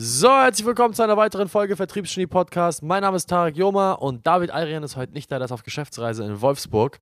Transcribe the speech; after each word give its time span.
So, 0.00 0.30
herzlich 0.30 0.64
willkommen 0.64 0.94
zu 0.94 1.02
einer 1.02 1.16
weiteren 1.16 1.48
Folge 1.48 1.74
Vertriebsgenie 1.74 2.28
Podcast. 2.28 2.84
Mein 2.84 3.02
Name 3.02 3.16
ist 3.16 3.26
Tarek 3.26 3.56
Joma 3.56 3.94
und 3.94 4.24
David 4.24 4.52
Ayrian 4.52 4.84
ist 4.84 4.94
heute 4.94 5.12
nicht 5.12 5.28
da, 5.32 5.38
der 5.38 5.46
ist 5.46 5.50
auf 5.50 5.64
Geschäftsreise 5.64 6.22
in 6.24 6.40
Wolfsburg. 6.40 6.98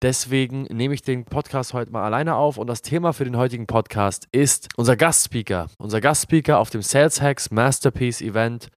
Deswegen 0.00 0.62
nehme 0.62 0.94
ich 0.94 1.02
den 1.02 1.26
Podcast 1.26 1.74
heute 1.74 1.92
mal 1.92 2.02
alleine 2.02 2.36
auf 2.36 2.56
und 2.56 2.66
das 2.66 2.80
Thema 2.80 3.12
für 3.12 3.26
den 3.26 3.36
heutigen 3.36 3.66
Podcast 3.66 4.26
ist 4.32 4.70
unser 4.78 4.96
Gastspeaker. 4.96 5.66
Unser 5.76 6.00
Gastspeaker 6.00 6.58
auf 6.60 6.70
dem 6.70 6.80
Sales 6.80 7.20
Hacks 7.20 7.50
Masterpiece 7.50 8.22
Event, 8.22 8.68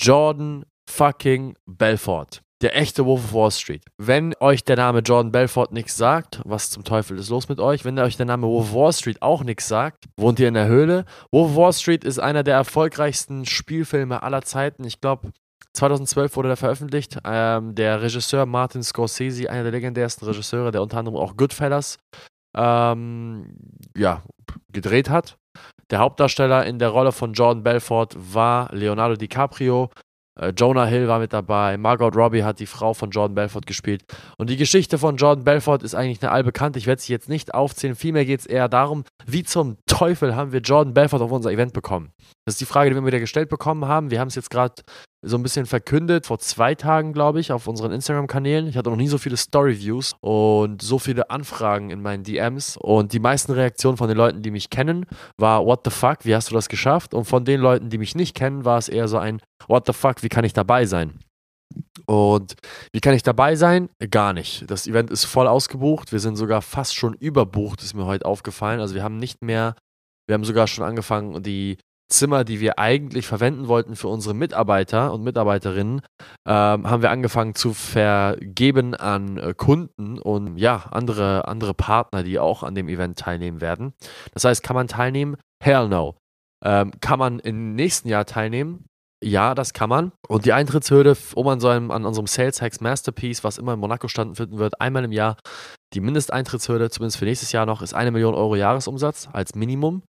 Jordan 0.00 0.64
fucking 0.88 1.54
Belfort. 1.66 2.40
Der 2.62 2.76
echte 2.76 3.04
Wolf 3.04 3.24
of 3.24 3.32
Wall 3.34 3.50
Street. 3.50 3.84
Wenn 3.98 4.34
euch 4.38 4.62
der 4.62 4.76
Name 4.76 5.00
Jordan 5.00 5.32
Belfort 5.32 5.72
nichts 5.72 5.96
sagt, 5.96 6.40
was 6.44 6.70
zum 6.70 6.84
Teufel 6.84 7.18
ist 7.18 7.28
los 7.28 7.48
mit 7.48 7.58
euch? 7.58 7.84
Wenn 7.84 7.98
euch 7.98 8.16
der 8.16 8.26
Name 8.26 8.46
Wolf 8.46 8.70
of 8.70 8.74
Wall 8.74 8.92
Street 8.92 9.20
auch 9.20 9.42
nichts 9.42 9.66
sagt, 9.66 10.04
wohnt 10.16 10.38
ihr 10.38 10.46
in 10.46 10.54
der 10.54 10.68
Höhle? 10.68 11.04
Wolf 11.32 11.50
of 11.50 11.56
Wall 11.56 11.72
Street 11.72 12.04
ist 12.04 12.20
einer 12.20 12.44
der 12.44 12.54
erfolgreichsten 12.54 13.46
Spielfilme 13.46 14.22
aller 14.22 14.42
Zeiten. 14.42 14.84
Ich 14.84 15.00
glaube, 15.00 15.32
2012 15.74 16.36
wurde 16.36 16.48
der 16.50 16.56
veröffentlicht. 16.56 17.18
Ähm, 17.24 17.74
der 17.74 18.00
Regisseur 18.00 18.46
Martin 18.46 18.84
Scorsese, 18.84 19.50
einer 19.50 19.64
der 19.64 19.72
legendärsten 19.72 20.28
Regisseure, 20.28 20.70
der 20.70 20.82
unter 20.82 20.98
anderem 20.98 21.18
auch 21.18 21.36
Goodfellas 21.36 21.98
ähm, 22.56 23.56
ja, 23.96 24.22
gedreht 24.70 25.10
hat. 25.10 25.36
Der 25.90 25.98
Hauptdarsteller 25.98 26.64
in 26.64 26.78
der 26.78 26.90
Rolle 26.90 27.10
von 27.10 27.32
Jordan 27.32 27.64
Belfort 27.64 28.10
war 28.14 28.72
Leonardo 28.72 29.16
DiCaprio. 29.16 29.90
Äh, 30.40 30.52
Jonah 30.56 30.86
Hill 30.86 31.08
war 31.08 31.18
mit 31.18 31.32
dabei, 31.32 31.76
Margot 31.76 32.16
Robbie 32.16 32.44
hat 32.44 32.60
die 32.60 32.66
Frau 32.66 32.94
von 32.94 33.10
Jordan 33.10 33.34
Belfort 33.34 33.66
gespielt. 33.66 34.04
Und 34.38 34.50
die 34.50 34.56
Geschichte 34.56 34.98
von 34.98 35.16
Jordan 35.16 35.44
Belfort 35.44 35.82
ist 35.82 35.94
eigentlich 35.94 36.22
eine 36.22 36.32
allbekannte. 36.32 36.78
Ich 36.78 36.86
werde 36.86 37.02
sie 37.02 37.12
jetzt 37.12 37.28
nicht 37.28 37.54
aufzählen. 37.54 37.94
Vielmehr 37.94 38.24
geht 38.24 38.40
es 38.40 38.46
eher 38.46 38.68
darum, 38.68 39.04
wie 39.26 39.42
zum 39.42 39.76
Teufel 39.86 40.34
haben 40.34 40.52
wir 40.52 40.60
Jordan 40.60 40.94
Belfort 40.94 41.20
auf 41.20 41.32
unser 41.32 41.50
Event 41.50 41.72
bekommen. 41.72 42.12
Das 42.44 42.54
ist 42.54 42.60
die 42.60 42.66
Frage, 42.66 42.90
die 42.90 42.96
wir 42.96 43.06
wieder 43.06 43.20
gestellt 43.20 43.48
bekommen 43.48 43.86
haben. 43.86 44.10
Wir 44.10 44.20
haben 44.20 44.28
es 44.28 44.34
jetzt 44.34 44.50
gerade 44.50 44.82
so 45.24 45.36
ein 45.36 45.42
bisschen 45.42 45.66
verkündet, 45.66 46.26
vor 46.26 46.40
zwei 46.40 46.74
Tagen, 46.74 47.12
glaube 47.12 47.38
ich, 47.38 47.52
auf 47.52 47.68
unseren 47.68 47.92
Instagram-Kanälen. 47.92 48.66
Ich 48.66 48.76
hatte 48.76 48.90
noch 48.90 48.96
nie 48.96 49.06
so 49.06 49.18
viele 49.18 49.36
Story-Views 49.36 50.16
und 50.20 50.82
so 50.82 50.98
viele 50.98 51.30
Anfragen 51.30 51.90
in 51.90 52.02
meinen 52.02 52.24
DMs. 52.24 52.76
Und 52.76 53.12
die 53.12 53.20
meisten 53.20 53.52
Reaktionen 53.52 53.96
von 53.96 54.08
den 54.08 54.16
Leuten, 54.16 54.42
die 54.42 54.50
mich 54.50 54.68
kennen, 54.68 55.06
war, 55.36 55.64
what 55.64 55.82
the 55.84 55.90
fuck, 55.90 56.24
wie 56.24 56.34
hast 56.34 56.50
du 56.50 56.54
das 56.54 56.68
geschafft? 56.68 57.14
Und 57.14 57.24
von 57.24 57.44
den 57.44 57.60
Leuten, 57.60 57.88
die 57.88 57.98
mich 57.98 58.16
nicht 58.16 58.34
kennen, 58.34 58.64
war 58.64 58.78
es 58.78 58.88
eher 58.88 59.06
so 59.06 59.18
ein, 59.18 59.40
what 59.68 59.86
the 59.86 59.92
fuck, 59.92 60.24
wie 60.24 60.28
kann 60.28 60.44
ich 60.44 60.54
dabei 60.54 60.86
sein? 60.86 61.20
Und 62.06 62.54
wie 62.92 63.00
kann 63.00 63.14
ich 63.14 63.22
dabei 63.22 63.54
sein? 63.54 63.88
Gar 64.10 64.32
nicht. 64.32 64.68
Das 64.68 64.88
Event 64.88 65.10
ist 65.10 65.24
voll 65.24 65.46
ausgebucht. 65.46 66.10
Wir 66.10 66.18
sind 66.18 66.36
sogar 66.36 66.62
fast 66.62 66.96
schon 66.96 67.14
überbucht, 67.14 67.82
ist 67.82 67.94
mir 67.94 68.06
heute 68.06 68.26
aufgefallen. 68.26 68.80
Also 68.80 68.96
wir 68.96 69.04
haben 69.04 69.18
nicht 69.18 69.42
mehr, 69.42 69.76
wir 70.26 70.34
haben 70.34 70.44
sogar 70.44 70.66
schon 70.66 70.84
angefangen, 70.84 71.42
die 71.44 71.78
Zimmer, 72.12 72.44
die 72.44 72.60
wir 72.60 72.78
eigentlich 72.78 73.26
verwenden 73.26 73.68
wollten 73.68 73.96
für 73.96 74.08
unsere 74.08 74.34
Mitarbeiter 74.34 75.12
und 75.12 75.22
Mitarbeiterinnen, 75.22 76.02
ähm, 76.46 76.90
haben 76.90 77.02
wir 77.02 77.10
angefangen 77.10 77.54
zu 77.54 77.72
vergeben 77.72 78.94
an 78.94 79.38
äh, 79.38 79.54
Kunden 79.54 80.18
und 80.18 80.56
ja, 80.58 80.84
andere, 80.90 81.48
andere 81.48 81.74
Partner, 81.74 82.22
die 82.22 82.38
auch 82.38 82.62
an 82.62 82.74
dem 82.74 82.88
Event 82.88 83.18
teilnehmen 83.18 83.60
werden. 83.60 83.94
Das 84.32 84.44
heißt, 84.44 84.62
kann 84.62 84.76
man 84.76 84.88
teilnehmen? 84.88 85.36
Hell 85.62 85.88
no. 85.88 86.16
Ähm, 86.64 86.92
kann 87.00 87.18
man 87.18 87.38
im 87.40 87.74
nächsten 87.74 88.08
Jahr 88.08 88.24
teilnehmen? 88.24 88.84
Ja, 89.24 89.54
das 89.54 89.72
kann 89.72 89.88
man. 89.88 90.12
Und 90.28 90.46
die 90.46 90.52
Eintrittshürde, 90.52 91.16
um 91.34 91.46
an 91.46 91.60
so 91.60 91.68
einem, 91.68 91.92
an 91.92 92.04
unserem 92.04 92.26
Sales 92.26 92.60
Hacks 92.60 92.80
Masterpiece, 92.80 93.44
was 93.44 93.58
immer 93.58 93.74
in 93.74 93.80
Monaco 93.80 94.08
stattfinden 94.08 94.58
wird, 94.58 94.80
einmal 94.80 95.04
im 95.04 95.12
Jahr, 95.12 95.36
die 95.94 96.00
Mindesteintrittsshürde, 96.00 96.90
zumindest 96.90 97.18
für 97.18 97.24
nächstes 97.24 97.52
Jahr 97.52 97.64
noch, 97.64 97.82
ist 97.82 97.94
eine 97.94 98.10
Million 98.10 98.34
Euro 98.34 98.56
Jahresumsatz 98.56 99.28
als 99.32 99.54
Minimum 99.54 100.02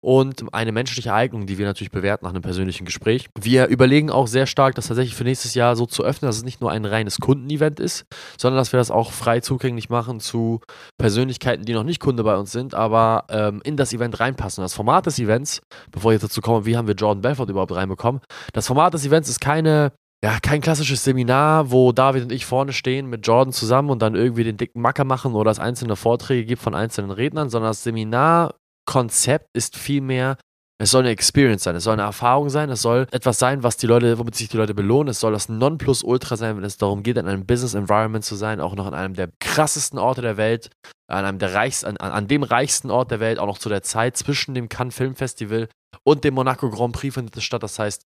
und 0.00 0.54
eine 0.54 0.72
menschliche 0.72 1.12
Eignung, 1.12 1.46
die 1.46 1.58
wir 1.58 1.66
natürlich 1.66 1.90
bewerten 1.90 2.24
nach 2.24 2.30
einem 2.30 2.42
persönlichen 2.42 2.84
Gespräch. 2.84 3.28
Wir 3.38 3.66
überlegen 3.66 4.10
auch 4.10 4.26
sehr 4.26 4.46
stark, 4.46 4.74
das 4.74 4.88
tatsächlich 4.88 5.16
für 5.16 5.24
nächstes 5.24 5.54
Jahr 5.54 5.76
so 5.76 5.86
zu 5.86 6.04
öffnen, 6.04 6.28
dass 6.28 6.36
es 6.36 6.44
nicht 6.44 6.60
nur 6.60 6.70
ein 6.70 6.84
reines 6.84 7.18
Kundenevent 7.18 7.80
ist, 7.80 8.04
sondern 8.38 8.58
dass 8.58 8.72
wir 8.72 8.78
das 8.78 8.90
auch 8.90 9.12
frei 9.12 9.40
zugänglich 9.40 9.88
machen 9.88 10.20
zu 10.20 10.60
Persönlichkeiten, 10.98 11.64
die 11.64 11.72
noch 11.72 11.84
nicht 11.84 12.00
Kunde 12.00 12.22
bei 12.22 12.36
uns 12.36 12.52
sind, 12.52 12.74
aber 12.74 13.24
ähm, 13.28 13.60
in 13.64 13.76
das 13.76 13.92
Event 13.92 14.20
reinpassen. 14.20 14.62
Das 14.62 14.74
Format 14.74 15.06
des 15.06 15.18
Events, 15.18 15.60
bevor 15.90 16.12
ich 16.12 16.16
jetzt 16.16 16.30
dazu 16.30 16.40
komme, 16.40 16.64
wie 16.64 16.76
haben 16.76 16.86
wir 16.86 16.94
Jordan 16.94 17.22
Belfort 17.22 17.48
überhaupt 17.48 17.74
reinbekommen, 17.74 18.20
das 18.52 18.66
Format 18.66 18.94
des 18.94 19.04
Events 19.04 19.28
ist 19.28 19.40
keine 19.40 19.92
ja, 20.22 20.38
kein 20.42 20.60
klassisches 20.60 21.04
Seminar, 21.04 21.70
wo 21.70 21.92
David 21.92 22.24
und 22.24 22.32
ich 22.32 22.44
vorne 22.44 22.72
stehen 22.72 23.06
mit 23.06 23.24
Jordan 23.24 23.52
zusammen 23.52 23.90
und 23.90 24.02
dann 24.02 24.16
irgendwie 24.16 24.42
den 24.42 24.56
dicken 24.56 24.80
Macker 24.80 25.04
machen 25.04 25.34
oder 25.34 25.52
es 25.52 25.60
einzelne 25.60 25.94
Vorträge 25.94 26.44
gibt 26.44 26.60
von 26.60 26.74
einzelnen 26.74 27.12
Rednern, 27.12 27.50
sondern 27.50 27.70
das 27.70 27.84
Seminar 27.84 28.54
Konzept 28.88 29.50
ist 29.52 29.76
vielmehr, 29.76 30.38
es 30.80 30.92
soll 30.92 31.02
eine 31.02 31.10
Experience 31.10 31.62
sein, 31.64 31.76
es 31.76 31.84
soll 31.84 31.92
eine 31.92 32.04
Erfahrung 32.04 32.48
sein, 32.48 32.70
es 32.70 32.80
soll 32.80 33.06
etwas 33.10 33.38
sein, 33.38 33.62
was 33.62 33.76
die 33.76 33.86
Leute, 33.86 34.18
womit 34.18 34.34
sich 34.34 34.48
die 34.48 34.56
Leute 34.56 34.72
belohnen. 34.72 35.10
Es 35.10 35.20
soll 35.20 35.32
das 35.32 35.50
Nonplusultra 35.50 36.38
sein, 36.38 36.56
wenn 36.56 36.64
es 36.64 36.78
darum 36.78 37.02
geht, 37.02 37.18
in 37.18 37.28
einem 37.28 37.44
Business 37.44 37.74
Environment 37.74 38.24
zu 38.24 38.34
sein, 38.34 38.62
auch 38.62 38.74
noch 38.74 38.86
an 38.86 38.94
einem 38.94 39.12
der 39.12 39.28
krassesten 39.40 39.98
Orte 39.98 40.22
der 40.22 40.38
Welt, 40.38 40.70
an 41.06 41.26
einem 41.26 41.38
der 41.38 41.52
reichsten, 41.52 41.98
an, 41.98 42.12
an 42.12 42.28
dem 42.28 42.42
reichsten 42.42 42.90
Ort 42.90 43.10
der 43.10 43.20
Welt, 43.20 43.38
auch 43.38 43.46
noch 43.46 43.58
zu 43.58 43.68
der 43.68 43.82
Zeit 43.82 44.16
zwischen 44.16 44.54
dem 44.54 44.70
Cannes 44.70 44.94
Film 44.94 45.14
Festival 45.14 45.68
und 46.02 46.24
dem 46.24 46.32
Monaco 46.32 46.70
Grand 46.70 46.94
Prix 46.94 47.12
findet 47.12 47.36
es 47.36 47.44
statt. 47.44 47.62
Das 47.62 47.78
heißt, 47.78 48.04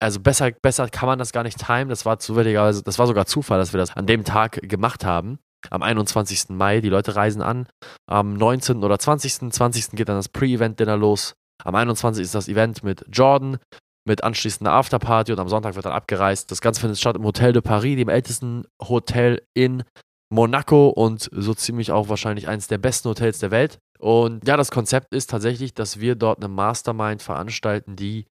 also 0.00 0.20
besser, 0.20 0.52
besser 0.52 0.88
kann 0.88 1.06
man 1.06 1.18
das 1.18 1.32
gar 1.32 1.42
nicht 1.42 1.58
timen. 1.58 1.90
Das 1.90 2.06
war 2.06 2.18
zufälligerweise, 2.18 2.82
das 2.82 2.98
war 2.98 3.06
sogar 3.06 3.26
Zufall, 3.26 3.58
dass 3.58 3.74
wir 3.74 3.78
das 3.78 3.94
an 3.94 4.06
dem 4.06 4.24
Tag 4.24 4.58
gemacht 4.62 5.04
haben 5.04 5.38
am 5.70 5.82
21. 5.82 6.50
Mai. 6.50 6.80
Die 6.80 6.88
Leute 6.88 7.16
reisen 7.16 7.42
an. 7.42 7.66
Am 8.06 8.34
19. 8.34 8.82
oder 8.84 8.98
20. 8.98 9.52
20. 9.52 9.90
geht 9.92 10.08
dann 10.08 10.16
das 10.16 10.28
Pre-Event-Dinner 10.28 10.96
los. 10.96 11.34
Am 11.62 11.74
21. 11.74 12.22
ist 12.22 12.34
das 12.34 12.48
Event 12.48 12.82
mit 12.82 13.04
Jordan, 13.10 13.58
mit 14.06 14.24
anschließender 14.24 14.72
Afterparty 14.72 15.32
und 15.32 15.38
am 15.38 15.48
Sonntag 15.48 15.76
wird 15.76 15.86
dann 15.86 15.92
abgereist. 15.92 16.50
Das 16.50 16.60
Ganze 16.60 16.80
findet 16.80 16.98
statt 16.98 17.16
im 17.16 17.24
Hotel 17.24 17.52
de 17.52 17.62
Paris, 17.62 17.96
dem 17.96 18.08
ältesten 18.08 18.64
Hotel 18.80 19.42
in 19.54 19.82
Monaco 20.30 20.88
und 20.88 21.30
so 21.32 21.54
ziemlich 21.54 21.92
auch 21.92 22.08
wahrscheinlich 22.08 22.48
eines 22.48 22.66
der 22.66 22.78
besten 22.78 23.08
Hotels 23.08 23.38
der 23.38 23.50
Welt. 23.50 23.78
Und 23.98 24.46
ja, 24.46 24.56
das 24.56 24.70
Konzept 24.70 25.14
ist 25.14 25.30
tatsächlich, 25.30 25.74
dass 25.74 26.00
wir 26.00 26.16
dort 26.16 26.38
eine 26.38 26.48
Mastermind 26.48 27.22
veranstalten, 27.22 27.96
die 27.96 28.26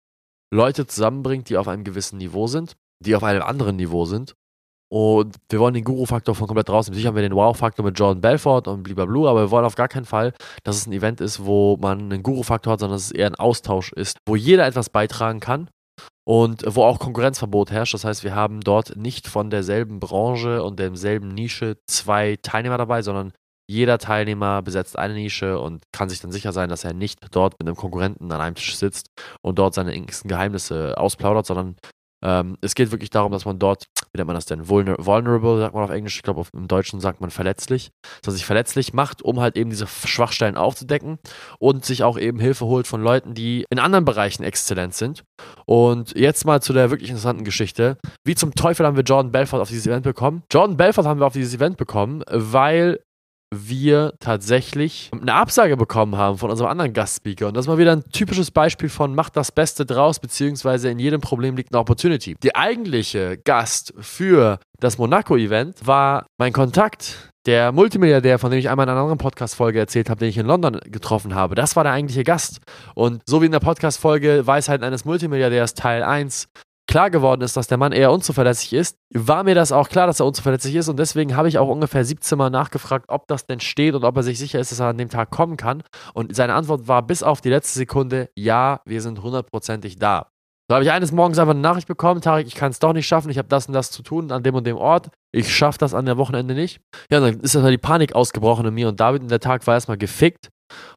Leute 0.53 0.87
zusammenbringt, 0.87 1.49
die 1.49 1.57
auf 1.57 1.69
einem 1.69 1.85
gewissen 1.85 2.19
Niveau 2.19 2.47
sind, 2.47 2.77
die 3.03 3.17
auf 3.17 3.23
einem 3.23 3.43
anderen 3.43 3.77
Niveau 3.77 4.05
sind 4.05 4.35
und 4.93 5.37
wir 5.49 5.59
wollen 5.59 5.73
den 5.73 5.85
Guru-Faktor 5.85 6.35
von 6.35 6.47
komplett 6.47 6.69
rausnehmen. 6.69 6.99
Sicher 6.99 7.09
haben 7.09 7.15
wir 7.15 7.23
den 7.23 7.35
Wow-Faktor 7.35 7.83
mit 7.83 7.99
Jordan 7.99 8.21
Belfort 8.21 8.69
und 8.69 8.83
blablabla, 8.83 9.31
aber 9.31 9.41
wir 9.41 9.51
wollen 9.51 9.65
auf 9.65 9.75
gar 9.75 9.89
keinen 9.89 10.05
Fall, 10.05 10.35
dass 10.65 10.77
es 10.77 10.87
ein 10.87 10.93
Event 10.93 11.23
ist, 11.23 11.47
wo 11.47 11.79
man 11.81 12.13
einen 12.13 12.23
Guru-Faktor 12.23 12.75
hat, 12.75 12.81
sondern 12.81 12.97
dass 12.97 13.07
es 13.07 13.13
eher 13.13 13.29
ein 13.29 13.35
Austausch 13.37 13.91
ist, 13.93 14.19
wo 14.27 14.37
jeder 14.37 14.67
etwas 14.67 14.91
beitragen 14.91 15.41
kann 15.41 15.71
und 16.25 16.63
wo 16.67 16.83
auch 16.83 16.99
Konkurrenzverbot 16.99 17.71
herrscht. 17.71 17.95
Das 17.95 18.05
heißt, 18.05 18.23
wir 18.23 18.35
haben 18.35 18.61
dort 18.61 18.95
nicht 18.95 19.29
von 19.29 19.49
derselben 19.49 19.99
Branche 19.99 20.63
und 20.63 20.79
derselben 20.79 21.29
Nische 21.29 21.79
zwei 21.87 22.37
Teilnehmer 22.43 22.77
dabei, 22.77 23.01
sondern 23.01 23.33
jeder 23.71 23.97
Teilnehmer 23.97 24.61
besetzt 24.61 24.99
eine 24.99 25.15
Nische 25.15 25.59
und 25.59 25.85
kann 25.93 26.11
sich 26.11 26.21
dann 26.21 26.33
sicher 26.33 26.53
sein, 26.53 26.69
dass 26.69 26.85
er 26.85 26.93
nicht 26.93 27.19
dort 27.31 27.55
mit 27.59 27.67
einem 27.67 27.77
Konkurrenten 27.77 28.31
an 28.31 28.43
einem 28.43 28.57
Tisch 28.57 28.77
sitzt 28.77 29.07
und 29.41 29.59
dort 29.59 29.73
seine 29.73 29.93
engsten 29.93 30.29
Geheimnisse 30.29 30.99
ausplaudert, 30.99 31.47
sondern 31.47 31.77
ähm, 32.23 32.57
es 32.61 32.75
geht 32.75 32.91
wirklich 32.91 33.11
darum, 33.11 33.33
dass 33.33 33.45
man 33.45 33.59
dort, 33.59 33.87
wie 34.13 34.19
nennt 34.19 34.27
man 34.27 34.35
das 34.37 34.47
denn? 34.47 34.69
Vulner 34.69 34.97
vulnerable, 34.99 35.59
sagt 35.59 35.75
man 35.75 35.85
auf 35.85 35.91
Englisch, 35.91 36.17
ich 36.17 36.23
glaube, 36.23 36.45
im 36.53 36.69
Deutschen 36.69 37.01
sagt 37.01 37.21
man 37.21 37.31
verletzlich, 37.31 37.91
dass 38.21 38.29
man 38.29 38.37
sich 38.37 38.47
verletzlich 38.47 38.93
macht, 38.93 39.23
um 39.23 39.41
halt 39.41 39.57
eben 39.57 39.71
diese 39.71 39.87
Schwachstellen 39.87 40.57
aufzudecken 40.57 41.19
und 41.59 41.85
sich 41.85 42.05
auch 42.05 42.19
eben 42.19 42.39
Hilfe 42.39 42.67
holt 42.67 42.87
von 42.87 43.03
Leuten, 43.03 43.35
die 43.35 43.67
in 43.71 43.79
anderen 43.79 44.05
Bereichen 44.05 44.43
exzellent 44.43 44.95
sind. 44.95 45.25
Und 45.67 46.17
jetzt 46.17 46.45
mal 46.45 46.63
zu 46.63 46.73
der 46.73 46.91
wirklich 46.91 47.11
interessanten 47.11 47.45
Geschichte. 47.45 47.99
Wie 48.25 48.35
zum 48.35 48.55
Teufel 48.55 48.87
haben 48.87 48.97
wir 48.97 49.05
Jordan 49.05 49.33
Belfort 49.33 49.61
auf 49.61 49.69
dieses 49.69 49.87
Event 49.87 50.05
bekommen? 50.05 50.43
Jordan 50.53 50.77
Belfort 50.77 51.05
haben 51.05 51.21
wir 51.21 51.27
auf 51.27 51.33
dieses 51.33 51.55
Event 51.55 51.77
bekommen, 51.77 52.23
weil 52.31 53.01
wir 53.53 54.15
tatsächlich 54.19 55.11
eine 55.13 55.35
Absage 55.35 55.77
bekommen 55.77 56.17
haben 56.17 56.39
von 56.39 56.51
unserem 56.51 56.71
anderen 56.71 56.93
Gastspeaker. 56.93 57.49
Und 57.49 57.57
das 57.57 57.67
ist 57.67 57.69
mal 57.69 57.79
wieder 57.79 57.93
ein 57.93 58.05
typisches 58.11 58.51
Beispiel 58.51 58.89
von 58.89 59.15
macht 59.15 59.37
das 59.37 59.53
Beste 59.53 59.85
draus, 59.85 60.19
beziehungsweise 60.19 60.91
in 60.91 60.99
jedem 60.99 61.21
Problem 61.21 61.57
liegt 61.57 61.73
eine 61.73 61.81
Opportunity. 61.81 62.37
Die 62.43 62.57
eigentliche 62.57 63.37
Gast 63.37 63.93
für 63.99 64.59
das 64.81 64.99
Monaco-Event 64.99 65.87
war 65.87 66.27
mein 66.39 66.53
Kontakt, 66.53 67.33
der 67.47 67.73
Multimilliardär, 67.73 68.39
von 68.39 68.51
dem 68.51 68.59
ich 68.59 68.71
einmal 68.71 68.87
in 68.87 68.91
einer 68.91 69.01
anderen 69.01 69.19
Podcast-Folge 69.19 69.79
erzählt 69.79 70.09
habe, 70.09 70.21
den 70.21 70.29
ich 70.29 70.39
in 70.39 70.47
London 70.47 70.79
getroffen 70.85 71.35
habe. 71.35 71.55
Das 71.55 71.77
war 71.77 71.85
der 71.85 71.93
eigentliche 71.93 72.25
Gast. 72.25 72.61
Und 72.95 73.23
so 73.27 73.43
wie 73.43 73.47
in 73.47 73.53
der 73.53 73.61
Podcast-Folge 73.61 74.47
Weisheit 74.47 74.83
eines 74.83 75.05
Multimilliardärs 75.05 75.75
Teil 75.75 76.03
1 76.03 76.49
klar 76.93 77.09
geworden 77.09 77.41
ist, 77.41 77.57
dass 77.57 77.69
der 77.69 77.79
Mann 77.79 77.93
eher 77.93 78.13
unzuverlässig 78.13 78.75
ist, 78.75 78.99
war 79.15 79.45
mir 79.45 79.55
das 79.55 79.73
auch 79.73 79.89
klar, 79.89 80.07
dass 80.07 80.21
er 80.21 80.27
unzuverlässig 80.27 80.75
ist 80.75 80.91
und 80.91 80.99
deswegen 80.99 81.37
habe 81.37 81.49
ich 81.49 81.57
auch 81.57 81.69
ungefähr 81.69 82.05
17 82.05 82.37
Mal 82.37 82.51
nachgefragt, 82.51 83.07
ob 83.09 83.27
das 83.29 83.47
denn 83.47 83.61
steht 83.61 83.95
und 83.95 84.05
ob 84.05 84.15
er 84.15 84.23
sich 84.23 84.39
sicher 84.39 84.61
ist, 84.61 84.73
dass 84.73 84.81
er 84.81 84.89
an 84.89 84.99
dem 84.99 85.09
Tag 85.09 85.31
kommen 85.31 85.57
kann. 85.57 85.83
Und 86.13 86.37
seine 86.37 86.53
Antwort 86.53 86.89
war 86.89 87.01
bis 87.01 87.23
auf 87.23 87.41
die 87.41 87.49
letzte 87.49 87.79
Sekunde, 87.79 88.29
ja, 88.37 88.83
wir 88.85 89.01
sind 89.01 89.23
hundertprozentig 89.23 89.99
da. 89.99 90.27
So 90.69 90.75
habe 90.75 90.85
ich 90.85 90.91
eines 90.91 91.13
Morgens 91.13 91.39
einfach 91.39 91.55
eine 91.55 91.63
Nachricht 91.63 91.89
bekommen, 91.89 92.21
Tarek, 92.21 92.47
ich 92.47 92.55
kann 92.55 92.71
es 92.71 92.79
doch 92.79 92.93
nicht 92.93 93.07
schaffen, 93.07 93.31
ich 93.31 93.39
habe 93.39 93.49
das 93.49 93.69
und 93.69 93.73
das 93.73 93.91
zu 93.91 94.03
tun 94.03 94.31
an 94.31 94.43
dem 94.43 94.55
und 94.55 94.67
dem 94.67 94.77
Ort, 94.77 95.09
ich 95.35 95.51
schaffe 95.51 95.79
das 95.79 95.95
an 95.95 96.05
der 96.05 96.19
Wochenende 96.19 96.53
nicht. 96.53 96.83
Ja, 97.11 97.21
dann 97.21 97.41
ist 97.41 97.55
erstmal 97.55 97.73
die 97.73 97.79
Panik 97.79 98.15
ausgebrochen 98.15 98.67
in 98.67 98.75
mir 98.75 98.89
und 98.89 99.01
David 99.01 99.23
und 99.23 99.31
der 99.31 99.41
Tag 99.41 99.67
war 99.67 99.73
erstmal 99.73 99.97
gefickt 99.97 100.51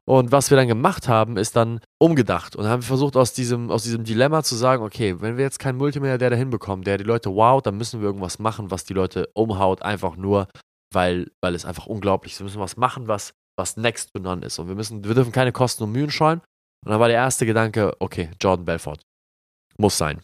Und 0.04 0.32
was 0.32 0.50
wir 0.50 0.56
dann 0.56 0.68
gemacht 0.68 1.08
haben, 1.08 1.36
ist 1.36 1.56
dann 1.56 1.80
umgedacht 1.98 2.56
und 2.56 2.66
haben 2.66 2.82
versucht, 2.82 3.16
aus 3.16 3.32
diesem, 3.32 3.70
aus 3.70 3.82
diesem 3.82 4.04
Dilemma 4.04 4.42
zu 4.42 4.54
sagen, 4.54 4.82
okay, 4.82 5.20
wenn 5.20 5.36
wir 5.36 5.44
jetzt 5.44 5.58
keinen 5.58 5.78
Multimilliardär 5.78 6.30
dahin 6.30 6.50
bekommen, 6.50 6.82
der 6.82 6.98
die 6.98 7.04
Leute 7.04 7.30
wowt, 7.30 7.66
dann 7.66 7.76
müssen 7.76 8.00
wir 8.00 8.06
irgendwas 8.06 8.38
machen, 8.38 8.70
was 8.70 8.84
die 8.84 8.94
Leute 8.94 9.28
umhaut, 9.34 9.82
einfach 9.82 10.16
nur, 10.16 10.48
weil, 10.92 11.30
weil 11.40 11.54
es 11.54 11.64
einfach 11.64 11.86
unglaublich 11.86 12.32
ist. 12.32 12.40
Wir 12.40 12.44
müssen 12.44 12.60
was 12.60 12.76
machen, 12.76 13.08
was, 13.08 13.32
was 13.56 13.76
next 13.76 14.12
to 14.12 14.20
none 14.20 14.44
ist. 14.44 14.58
Und 14.58 14.68
wir 14.68 14.74
müssen, 14.74 15.04
wir 15.04 15.14
dürfen 15.14 15.32
keine 15.32 15.52
Kosten 15.52 15.84
und 15.84 15.92
Mühen 15.92 16.10
scheuen. 16.10 16.40
Und 16.84 16.92
dann 16.92 17.00
war 17.00 17.08
der 17.08 17.16
erste 17.16 17.46
Gedanke, 17.46 17.92
okay, 17.98 18.30
Jordan 18.40 18.64
Belfort. 18.64 19.02
Muss 19.78 19.98
sein. 19.98 20.22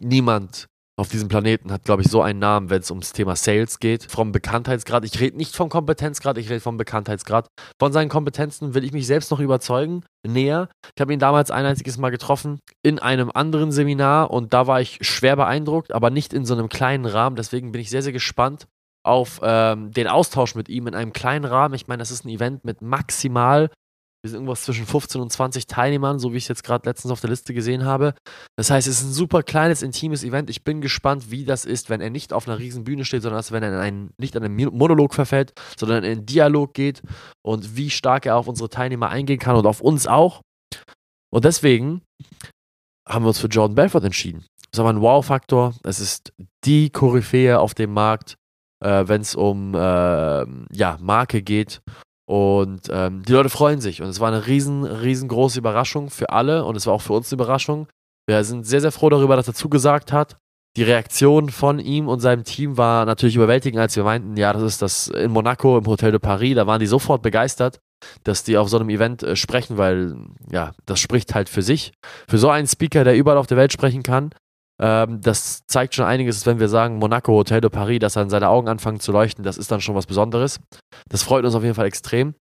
Niemand 0.00 0.66
auf 0.96 1.08
diesem 1.08 1.28
Planeten 1.28 1.72
hat, 1.72 1.84
glaube 1.84 2.02
ich, 2.02 2.08
so 2.08 2.20
einen 2.20 2.38
Namen, 2.38 2.68
wenn 2.68 2.80
es 2.80 2.90
ums 2.90 3.12
Thema 3.12 3.34
Sales 3.34 3.78
geht. 3.78 4.04
Vom 4.04 4.30
Bekanntheitsgrad. 4.30 5.04
Ich 5.04 5.18
rede 5.20 5.36
nicht 5.36 5.56
vom 5.56 5.68
Kompetenzgrad, 5.68 6.36
ich 6.36 6.50
rede 6.50 6.60
vom 6.60 6.76
Bekanntheitsgrad. 6.76 7.48
Von 7.80 7.92
seinen 7.92 8.10
Kompetenzen 8.10 8.74
will 8.74 8.84
ich 8.84 8.92
mich 8.92 9.06
selbst 9.06 9.30
noch 9.30 9.40
überzeugen. 9.40 10.04
Näher. 10.26 10.68
Ich 10.94 11.00
habe 11.00 11.12
ihn 11.12 11.18
damals 11.18 11.50
ein 11.50 11.64
einziges 11.64 11.98
Mal 11.98 12.10
getroffen 12.10 12.60
in 12.82 12.98
einem 12.98 13.30
anderen 13.32 13.72
Seminar 13.72 14.30
und 14.30 14.52
da 14.52 14.66
war 14.66 14.80
ich 14.80 14.98
schwer 15.00 15.36
beeindruckt, 15.36 15.92
aber 15.92 16.10
nicht 16.10 16.32
in 16.32 16.44
so 16.44 16.54
einem 16.54 16.68
kleinen 16.68 17.06
Rahmen. 17.06 17.36
Deswegen 17.36 17.72
bin 17.72 17.80
ich 17.80 17.90
sehr, 17.90 18.02
sehr 18.02 18.12
gespannt 18.12 18.66
auf 19.04 19.40
ähm, 19.42 19.90
den 19.90 20.06
Austausch 20.06 20.54
mit 20.54 20.68
ihm 20.68 20.86
in 20.86 20.94
einem 20.94 21.12
kleinen 21.12 21.44
Rahmen. 21.44 21.74
Ich 21.74 21.88
meine, 21.88 22.00
das 22.00 22.10
ist 22.10 22.24
ein 22.24 22.28
Event 22.28 22.64
mit 22.64 22.82
maximal 22.82 23.70
wir 24.22 24.30
sind 24.30 24.38
irgendwas 24.38 24.62
zwischen 24.62 24.86
15 24.86 25.20
und 25.20 25.32
20 25.32 25.66
Teilnehmern, 25.66 26.20
so 26.20 26.32
wie 26.32 26.36
ich 26.36 26.44
es 26.44 26.48
jetzt 26.48 26.62
gerade 26.62 26.88
letztens 26.88 27.10
auf 27.10 27.20
der 27.20 27.30
Liste 27.30 27.54
gesehen 27.54 27.84
habe. 27.84 28.14
Das 28.56 28.70
heißt, 28.70 28.86
es 28.86 29.00
ist 29.00 29.08
ein 29.08 29.12
super 29.12 29.42
kleines, 29.42 29.82
intimes 29.82 30.22
Event. 30.22 30.48
Ich 30.48 30.62
bin 30.62 30.80
gespannt, 30.80 31.32
wie 31.32 31.44
das 31.44 31.64
ist, 31.64 31.90
wenn 31.90 32.00
er 32.00 32.10
nicht 32.10 32.32
auf 32.32 32.46
einer 32.46 32.58
riesen 32.58 32.84
Bühne 32.84 33.04
steht, 33.04 33.22
sondern 33.22 33.42
wenn 33.50 33.64
er 33.64 33.70
in 33.70 33.74
einen, 33.80 34.10
nicht 34.18 34.36
an 34.36 34.44
einen 34.44 34.54
Monolog 34.54 35.14
verfällt, 35.14 35.52
sondern 35.76 36.04
in 36.04 36.12
einen 36.12 36.26
Dialog 36.26 36.72
geht 36.72 37.02
und 37.44 37.76
wie 37.76 37.90
stark 37.90 38.24
er 38.24 38.36
auf 38.36 38.46
unsere 38.46 38.70
Teilnehmer 38.70 39.08
eingehen 39.08 39.40
kann 39.40 39.56
und 39.56 39.66
auf 39.66 39.80
uns 39.80 40.06
auch. 40.06 40.40
Und 41.32 41.44
deswegen 41.44 42.02
haben 43.08 43.24
wir 43.24 43.28
uns 43.28 43.40
für 43.40 43.48
Jordan 43.48 43.74
Belfort 43.74 44.04
entschieden. 44.04 44.44
Das 44.70 44.78
ist 44.78 44.80
aber 44.80 44.90
ein 44.90 45.00
Wow-Faktor. 45.00 45.74
Es 45.82 45.98
ist 45.98 46.32
die 46.64 46.90
Koryphäe 46.90 47.58
auf 47.58 47.74
dem 47.74 47.92
Markt, 47.92 48.36
äh, 48.84 49.08
wenn 49.08 49.20
es 49.20 49.34
um 49.34 49.74
äh, 49.74 49.78
ja, 49.78 50.96
Marke 51.00 51.42
geht. 51.42 51.80
Und 52.32 52.88
ähm, 52.90 53.22
die 53.28 53.32
Leute 53.32 53.50
freuen 53.50 53.82
sich. 53.82 54.00
Und 54.00 54.08
es 54.08 54.18
war 54.18 54.28
eine 54.28 54.46
riesen, 54.46 54.84
riesengroße 54.84 55.58
Überraschung 55.58 56.08
für 56.08 56.30
alle. 56.30 56.64
Und 56.64 56.76
es 56.76 56.86
war 56.86 56.94
auch 56.94 57.02
für 57.02 57.12
uns 57.12 57.30
eine 57.30 57.36
Überraschung. 57.36 57.88
Wir 58.26 58.42
sind 58.42 58.66
sehr, 58.66 58.80
sehr 58.80 58.90
froh 58.90 59.10
darüber, 59.10 59.36
dass 59.36 59.48
er 59.48 59.52
zugesagt 59.52 60.14
hat. 60.14 60.38
Die 60.78 60.82
Reaktion 60.82 61.50
von 61.50 61.78
ihm 61.78 62.08
und 62.08 62.20
seinem 62.20 62.44
Team 62.44 62.78
war 62.78 63.04
natürlich 63.04 63.36
überwältigend, 63.36 63.78
als 63.78 63.96
wir 63.96 64.04
meinten, 64.04 64.38
ja, 64.38 64.54
das 64.54 64.62
ist 64.62 64.80
das 64.80 65.08
in 65.08 65.30
Monaco 65.30 65.76
im 65.76 65.84
Hotel 65.84 66.10
de 66.10 66.20
Paris. 66.20 66.54
Da 66.54 66.66
waren 66.66 66.80
die 66.80 66.86
sofort 66.86 67.20
begeistert, 67.20 67.80
dass 68.24 68.44
die 68.44 68.56
auf 68.56 68.70
so 68.70 68.78
einem 68.78 68.88
Event 68.88 69.22
äh, 69.22 69.36
sprechen, 69.36 69.76
weil 69.76 70.16
ja, 70.50 70.72
das 70.86 71.00
spricht 71.00 71.34
halt 71.34 71.50
für 71.50 71.60
sich. 71.60 71.92
Für 72.26 72.38
so 72.38 72.48
einen 72.48 72.66
Speaker, 72.66 73.04
der 73.04 73.14
überall 73.14 73.36
auf 73.36 73.46
der 73.46 73.58
Welt 73.58 73.74
sprechen 73.74 74.02
kann, 74.02 74.30
ähm, 74.82 75.20
das 75.20 75.64
zeigt 75.68 75.94
schon 75.94 76.04
einiges, 76.04 76.44
wenn 76.44 76.58
wir 76.58 76.68
sagen 76.68 76.98
Monaco, 76.98 77.32
Hotel 77.32 77.60
de 77.60 77.70
Paris, 77.70 78.00
dass 78.00 78.14
dann 78.14 78.30
seine 78.30 78.48
Augen 78.48 78.68
anfangen 78.68 78.98
zu 78.98 79.12
leuchten. 79.12 79.44
Das 79.44 79.56
ist 79.56 79.70
dann 79.70 79.80
schon 79.80 79.94
was 79.94 80.06
Besonderes. 80.06 80.58
Das 81.08 81.22
freut 81.22 81.44
uns 81.44 81.54
auf 81.54 81.62
jeden 81.62 81.76
Fall 81.76 81.86
extrem. 81.86 82.34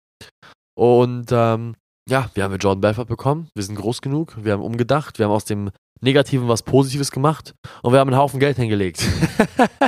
Und 0.75 1.27
ähm, 1.33 1.77
ja, 2.09 2.31
wir 2.33 2.43
haben 2.43 2.57
Jordan 2.57 2.81
Belfort 2.81 3.05
bekommen. 3.05 3.49
Wir 3.55 3.63
sind 3.63 3.77
groß 3.77 4.01
genug. 4.01 4.43
Wir 4.43 4.55
haben 4.55 4.63
umgedacht. 4.63 5.19
Wir 5.19 5.27
haben 5.27 5.33
aus 5.33 5.45
dem 5.45 5.71
Negativen 6.01 6.49
was 6.49 6.63
Positives 6.63 7.11
gemacht 7.11 7.55
und 7.83 7.93
wir 7.93 8.01
haben 8.01 8.09
einen 8.09 8.17
Haufen 8.17 8.41
Geld 8.41 8.57
hingelegt. 8.57 9.07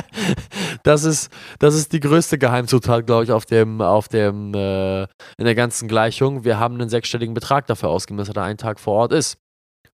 das, 0.82 1.04
ist, 1.04 1.32
das 1.58 1.75
ist 1.75 1.94
die 1.94 2.00
größte 2.00 2.37
Geheimzutat, 2.37 3.06
glaube 3.06 3.25
ich, 3.25 3.32
auf 3.32 3.46
dem, 3.46 3.81
auf 3.81 4.08
dem, 4.08 4.52
äh, 4.52 5.04
in 5.04 5.44
der 5.44 5.54
ganzen 5.54 5.88
Gleichung. 5.88 6.44
Wir 6.44 6.58
haben 6.58 6.75
einen 6.75 6.90
sechsstelligen 6.90 7.32
Betrag 7.32 7.66
dafür 7.66 7.88
ausgegeben, 7.88 8.19
dass 8.19 8.28
er 8.28 8.43
einen 8.43 8.58
Tag 8.58 8.78
vor 8.78 8.93
Ort 8.93 9.12
ist. 9.12 9.38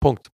Punkt. 0.01 0.29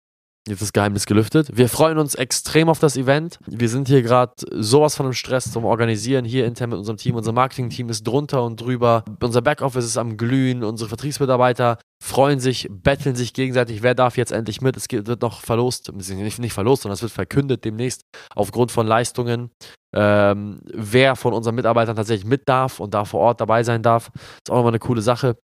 Jetzt 0.48 0.62
ist 0.62 0.72
Geheimnis 0.72 1.06
gelüftet. 1.06 1.48
Wir 1.52 1.68
freuen 1.68 1.98
uns 1.98 2.14
extrem 2.14 2.68
auf 2.68 2.78
das 2.78 2.96
Event. 2.96 3.40
Wir 3.46 3.68
sind 3.68 3.88
hier 3.88 4.02
gerade 4.02 4.32
sowas 4.52 4.94
von 4.94 5.06
im 5.06 5.12
Stress 5.12 5.50
zum 5.50 5.64
Organisieren 5.64 6.24
hier 6.24 6.46
intern 6.46 6.70
mit 6.70 6.78
unserem 6.78 6.98
Team. 6.98 7.16
Unser 7.16 7.32
Marketing-Team 7.32 7.88
ist 7.88 8.06
drunter 8.06 8.44
und 8.44 8.60
drüber. 8.60 9.04
Unser 9.20 9.42
Backoffice 9.42 9.84
ist 9.84 9.96
am 9.96 10.16
Glühen. 10.16 10.62
Unsere 10.62 10.88
Vertriebsmitarbeiter 10.88 11.78
freuen 12.00 12.38
sich, 12.38 12.68
betteln 12.70 13.16
sich 13.16 13.32
gegenseitig. 13.32 13.82
Wer 13.82 13.96
darf 13.96 14.16
jetzt 14.16 14.30
endlich 14.30 14.60
mit? 14.60 14.76
Es 14.76 14.86
wird 14.88 15.20
noch 15.20 15.40
verlost, 15.40 15.90
nicht 15.92 16.52
verlost, 16.52 16.82
sondern 16.82 16.94
es 16.94 17.02
wird 17.02 17.12
verkündet 17.12 17.64
demnächst 17.64 18.02
aufgrund 18.36 18.70
von 18.70 18.86
Leistungen, 18.86 19.50
ähm, 19.96 20.60
wer 20.72 21.16
von 21.16 21.32
unseren 21.32 21.56
Mitarbeitern 21.56 21.96
tatsächlich 21.96 22.26
mit 22.26 22.48
darf 22.48 22.78
und 22.78 22.94
da 22.94 23.04
vor 23.04 23.20
Ort 23.20 23.40
dabei 23.40 23.64
sein 23.64 23.82
darf. 23.82 24.10
Ist 24.14 24.50
auch 24.50 24.56
nochmal 24.56 24.70
eine 24.70 24.78
coole 24.78 25.02
Sache. 25.02 25.36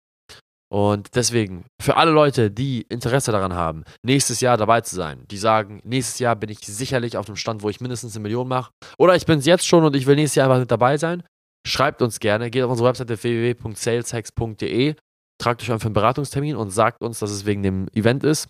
Und 0.72 1.16
deswegen, 1.16 1.66
für 1.82 1.98
alle 1.98 2.12
Leute, 2.12 2.50
die 2.50 2.86
Interesse 2.88 3.30
daran 3.30 3.52
haben, 3.52 3.84
nächstes 4.02 4.40
Jahr 4.40 4.56
dabei 4.56 4.80
zu 4.80 4.96
sein, 4.96 5.26
die 5.30 5.36
sagen, 5.36 5.82
nächstes 5.84 6.19
Jahr 6.19 6.34
bin 6.34 6.48
ich 6.48 6.60
sicherlich 6.60 7.19
auf 7.19 7.26
dem 7.26 7.36
Stand, 7.36 7.62
wo 7.62 7.69
ich 7.69 7.82
mindestens 7.82 8.16
eine 8.16 8.22
Million 8.22 8.48
mache, 8.48 8.72
oder 8.96 9.14
ich 9.14 9.26
bin 9.26 9.40
es 9.40 9.44
jetzt 9.44 9.66
schon 9.66 9.84
und 9.84 9.94
ich 9.94 10.06
will 10.06 10.16
nächstes 10.16 10.36
Jahr 10.36 10.46
einfach 10.46 10.60
mit 10.60 10.70
dabei 10.70 10.96
sein, 10.96 11.24
schreibt 11.66 12.00
uns 12.00 12.20
gerne, 12.20 12.48
geht 12.48 12.62
auf 12.62 12.70
unsere 12.70 12.88
Webseite 12.88 13.22
www.saleshacks.de, 13.22 14.94
tragt 15.38 15.60
euch 15.60 15.66
für 15.66 15.74
einen 15.74 15.92
Beratungstermin 15.92 16.56
und 16.56 16.70
sagt 16.70 17.02
uns, 17.02 17.19
dass 17.19 17.32
es 17.32 17.44
wegen 17.44 17.62
dem 17.62 17.88
Event 17.92 18.24
ist. 18.24 18.48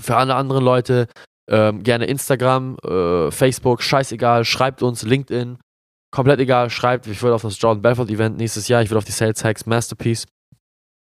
Für 0.00 0.16
alle 0.16 0.36
anderen 0.36 0.64
Leute 0.64 1.06
ähm, 1.50 1.82
gerne 1.82 2.06
Instagram, 2.06 2.78
äh, 2.82 3.30
Facebook, 3.30 3.82
scheißegal, 3.82 4.46
schreibt 4.46 4.82
uns, 4.82 5.02
LinkedIn, 5.02 5.58
komplett 6.10 6.40
egal, 6.40 6.70
schreibt, 6.70 7.06
ich 7.06 7.22
will 7.22 7.32
auf 7.32 7.42
das 7.42 7.60
Jordan 7.60 7.82
Belfort 7.82 8.08
Event 8.08 8.38
nächstes 8.38 8.68
Jahr, 8.68 8.80
ich 8.80 8.88
will 8.88 8.96
auf 8.96 9.04
die 9.04 9.12
Sales 9.12 9.44
Hacks 9.44 9.66
Masterpiece 9.66 10.24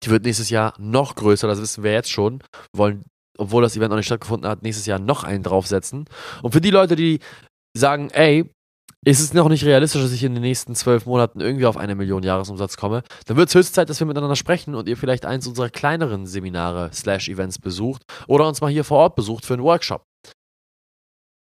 die 0.04 0.10
wird 0.10 0.24
nächstes 0.26 0.50
Jahr 0.50 0.74
noch 0.78 1.16
größer, 1.16 1.48
das 1.48 1.62
wissen 1.62 1.84
wir 1.84 1.92
jetzt 1.92 2.12
schon. 2.12 2.40
Wir 2.74 2.80
wollen, 2.80 3.04
obwohl 3.38 3.62
das 3.62 3.76
Event 3.76 3.90
noch 3.90 3.98
nicht 3.98 4.06
stattgefunden 4.06 4.50
hat, 4.50 4.64
nächstes 4.64 4.86
Jahr 4.86 5.00
noch 5.00 5.24
einen 5.24 5.44
draufsetzen. 5.44 6.06
Und 6.42 6.52
für 6.52 6.62
die 6.62 6.72
Leute, 6.72 6.96
die 6.96 7.20
sagen, 7.78 8.10
ey, 8.12 8.50
ist 9.06 9.22
es 9.22 9.34
noch 9.34 9.48
nicht 9.48 9.64
realistisch, 9.64 10.02
dass 10.02 10.12
ich 10.12 10.24
in 10.24 10.34
den 10.34 10.42
nächsten 10.42 10.76
zwölf 10.76 11.06
Monaten 11.06 11.40
irgendwie 11.40 11.66
auf 11.66 11.78
eine 11.78 11.96
Million 11.96 12.24
Jahresumsatz 12.24 12.76
komme, 12.76 13.04
dann 13.26 13.38
wird 13.38 13.48
es 13.48 13.56
höchste 13.56 13.74
Zeit, 13.74 13.90
dass 13.90 14.00
wir 14.00 14.08
miteinander 14.08 14.36
sprechen 14.36 14.76
und 14.76 14.90
ihr 14.90 14.98
vielleicht 14.98 15.26
eins 15.26 15.48
unserer 15.48 15.70
kleineren 15.70 16.26
Seminare 16.26 16.90
slash 16.94 17.30
Events 17.30 17.60
besucht 17.60 18.04
oder 18.28 18.48
uns 18.48 18.60
mal 18.60 18.70
hier 18.72 18.84
vor 18.84 18.98
Ort 18.98 19.16
besucht 19.16 19.46
für 19.46 19.54
einen 19.54 19.64
Workshop. 19.64 20.04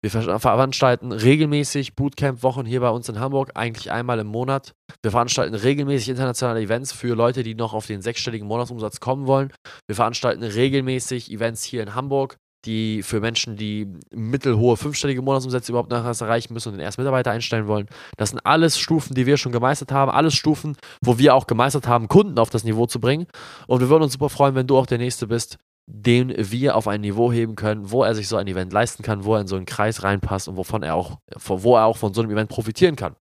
Wir 0.02 0.11
veranstalten 0.11 1.12
regelmäßig 1.12 1.94
Bootcamp-Wochen 1.94 2.64
hier 2.64 2.81
bei 2.81 2.88
uns 2.88 3.08
in 3.11 3.20
Hamburg, 3.20 3.50
eigentlich 3.55 3.91
einmal 3.91 4.19
im 4.19 4.29
Monat. 4.29 4.73
Wir 5.02 5.11
veranstalten 5.11 5.55
regelmäßig 5.55 6.08
internationale 6.08 6.62
Events 6.62 6.93
für 6.93 7.14
Leute, 7.14 7.43
die 7.43 7.55
noch 7.55 7.75
auf 7.75 7.87
den 7.87 8.00
sechsstelligen 8.00 8.49
Monatsumsatz 8.49 9.00
kommen 9.00 9.26
wollen. 9.26 9.52
Wir 9.87 9.97
veranstalten 9.97 10.43
regelmäßig 10.43 11.31
Events 11.31 11.62
hier 11.64 11.82
in 11.82 11.94
Hamburg, 11.94 12.38
die 12.64 13.02
für 13.02 13.20
Menschen, 13.20 13.56
die 13.56 13.88
mittelhohe 14.11 14.79
fünfstellige 14.79 15.20
Monatsumsätze 15.23 15.72
überhaupt 15.72 15.91
nachher 15.91 16.19
erreichen 16.19 16.55
müssen 16.55 16.70
und 16.70 16.79
den 16.79 16.84
ersten 16.84 17.03
Mitarbeiter 17.03 17.31
einstellen 17.31 17.67
wollen. 17.67 17.86
Das 18.17 18.31
sind 18.31 18.41
alles 18.44 18.79
Stufen, 18.79 19.15
die 19.15 19.27
wir 19.27 19.36
schon 19.36 19.53
gemeistert 19.53 19.93
haben, 19.93 20.10
alles 20.10 20.34
Stufen, 20.34 20.77
wo 21.03 21.19
wir 21.19 21.34
auch 21.34 21.46
gemeistert 21.46 21.86
haben, 21.86 22.08
Kunden 22.08 22.39
auf 22.39 22.51
das 22.51 22.65
Niveau 22.65 22.86
zu 22.86 23.01
bringen. 23.01 23.27
Und 23.67 23.81
wir 23.81 23.91
würden 23.91 24.05
uns 24.05 24.15
super 24.15 24.31
freuen, 24.31 24.55
wenn 24.55 24.67
du 24.67 24.79
auch 24.79 24.86
der 24.86 24.98
Nächste 24.98 25.27
bist, 25.27 25.58
den 25.93 26.32
wir 26.37 26.77
auf 26.77 26.89
ein 26.89 27.01
Niveau 27.01 27.32
heben 27.32 27.56
können, 27.56 27.91
wo 27.91 28.05
er 28.05 28.15
sich 28.15 28.29
so 28.29 28.37
ein 28.37 28.47
Event 28.47 28.73
leisten 28.73 29.03
kann, 29.03 29.25
wo 29.25 29.35
er 29.35 29.41
in 29.41 29.47
so 29.47 29.56
einen 29.56 29.67
Kreis 29.67 30.03
reinpasst 30.03 30.49
und 30.49 30.56
wovon 30.56 30.82
er 30.82 30.94
auch, 30.94 31.19
wo 31.44 31.77
er 31.77 31.85
auch 31.85 31.97
von 31.97 32.15
so 32.15 32.23
einem 32.23 32.31
Event 32.31 32.49
profitieren 32.49 32.97
kann. 32.97 33.17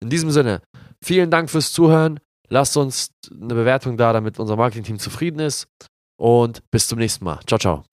In 0.00 0.10
diesem 0.10 0.30
Sinne, 0.30 0.60
vielen 1.02 1.30
Dank 1.30 1.50
fürs 1.50 1.72
Zuhören. 1.72 2.20
Lasst 2.48 2.76
uns 2.76 3.10
eine 3.30 3.54
Bewertung 3.54 3.96
da, 3.96 4.12
damit 4.12 4.38
unser 4.38 4.56
Marketing-Team 4.56 4.98
zufrieden 4.98 5.40
ist. 5.40 5.66
Und 6.18 6.62
bis 6.70 6.88
zum 6.88 6.98
nächsten 6.98 7.24
Mal. 7.24 7.40
Ciao, 7.46 7.58
ciao. 7.58 7.84